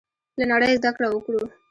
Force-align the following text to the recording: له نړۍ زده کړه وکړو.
له 0.39 0.45
نړۍ 0.51 0.71
زده 0.79 0.91
کړه 0.95 1.07
وکړو. 1.11 1.43